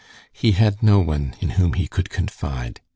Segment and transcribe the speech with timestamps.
[0.33, 2.81] He had no one in whom he could confide.